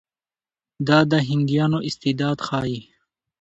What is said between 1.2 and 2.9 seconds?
هندیانو استعداد ښيي.